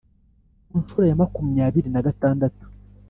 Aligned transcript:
Kunshuro 0.69 1.03
ya 1.09 1.19
makumyabiri 1.21 1.89
na 1.91 2.03
gatandatu. 2.07 2.63